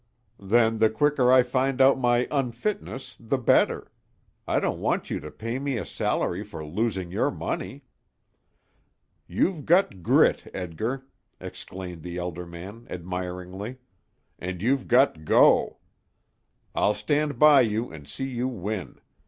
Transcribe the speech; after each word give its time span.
"Then 0.39 0.79
the 0.79 0.89
quicker 0.89 1.31
I 1.31 1.43
find 1.43 1.79
out 1.79 1.95
my 1.99 2.27
unfitness 2.31 3.15
the 3.19 3.37
better. 3.37 3.91
I 4.47 4.59
don't 4.59 4.79
want 4.79 5.11
you 5.11 5.19
to 5.19 5.29
pay 5.29 5.59
me 5.59 5.77
a 5.77 5.85
salary 5.85 6.43
for 6.43 6.65
losing 6.65 7.11
your 7.11 7.29
money." 7.29 7.83
"You've 9.27 9.63
good 9.63 10.01
grit, 10.01 10.49
Edgar," 10.55 11.05
exclaimed 11.39 12.01
the 12.01 12.17
elder 12.17 12.47
man, 12.47 12.87
admiringly, 12.89 13.77
"and 14.39 14.59
you've 14.59 14.87
got 14.87 15.23
'go'! 15.23 15.77
I'll 16.73 16.95
stand 16.95 17.37
by 17.37 17.61
you 17.61 17.91
and 17.91 18.07
see 18.07 18.27
you 18.27 18.47
win. 18.47 18.99